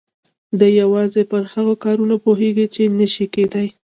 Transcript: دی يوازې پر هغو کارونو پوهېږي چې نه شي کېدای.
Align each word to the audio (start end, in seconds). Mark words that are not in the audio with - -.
دی 0.59 0.69
يوازې 0.81 1.21
پر 1.31 1.43
هغو 1.53 1.73
کارونو 1.83 2.15
پوهېږي 2.25 2.65
چې 2.75 2.81
نه 2.99 3.07
شي 3.13 3.25
کېدای. 3.33 3.67